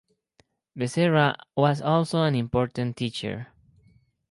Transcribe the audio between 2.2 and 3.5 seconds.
an important teacher.